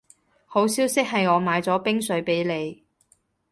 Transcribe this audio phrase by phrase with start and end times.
[0.47, 2.83] 好消息係我買咗冰水畀你